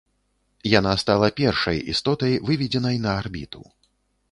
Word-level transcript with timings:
Яна 0.79 0.93
стала 1.01 1.29
першай 1.41 1.83
істотай, 1.95 2.33
выведзенай 2.49 2.95
на 3.07 3.11
арбіту. 3.21 3.61